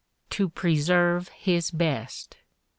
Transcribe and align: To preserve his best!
To 0.31 0.49
preserve 0.49 1.27
his 1.27 1.69
best! 1.69 2.37